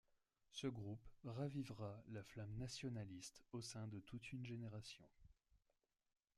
Ce 0.49 0.65
groupe 0.65 1.07
ravivera 1.23 2.01
la 2.09 2.23
flamme 2.23 2.55
nationaliste 2.57 3.43
au 3.51 3.61
sein 3.61 3.85
de 3.85 3.99
toute 3.99 4.31
une 4.31 4.47
génération. 4.47 5.05